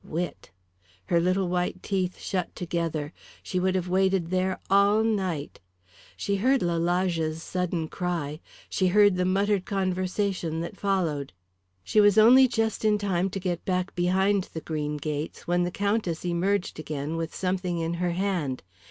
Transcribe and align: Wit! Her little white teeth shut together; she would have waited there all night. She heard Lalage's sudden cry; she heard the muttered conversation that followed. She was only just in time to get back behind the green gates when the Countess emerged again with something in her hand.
Wit! 0.03 0.49
Her 1.09 1.19
little 1.19 1.47
white 1.47 1.83
teeth 1.83 2.17
shut 2.19 2.55
together; 2.55 3.13
she 3.43 3.59
would 3.59 3.75
have 3.75 3.87
waited 3.87 4.31
there 4.31 4.59
all 4.67 5.03
night. 5.03 5.59
She 6.17 6.37
heard 6.37 6.63
Lalage's 6.63 7.43
sudden 7.43 7.87
cry; 7.87 8.39
she 8.67 8.87
heard 8.87 9.15
the 9.15 9.25
muttered 9.25 9.63
conversation 9.63 10.59
that 10.61 10.75
followed. 10.75 11.33
She 11.83 12.01
was 12.01 12.17
only 12.17 12.47
just 12.47 12.83
in 12.83 12.97
time 12.97 13.29
to 13.29 13.39
get 13.39 13.63
back 13.63 13.93
behind 13.93 14.45
the 14.55 14.61
green 14.61 14.97
gates 14.97 15.45
when 15.45 15.65
the 15.65 15.69
Countess 15.71 16.25
emerged 16.25 16.79
again 16.79 17.15
with 17.15 17.35
something 17.35 17.77
in 17.77 17.93
her 18.01 18.13
hand. 18.13 18.63